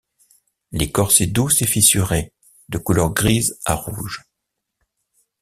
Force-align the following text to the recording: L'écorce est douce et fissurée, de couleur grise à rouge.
L'écorce 0.71 1.21
est 1.21 1.27
douce 1.27 1.61
et 1.61 1.67
fissurée, 1.67 2.33
de 2.69 2.79
couleur 2.79 3.13
grise 3.13 3.59
à 3.65 3.75
rouge. 3.75 4.23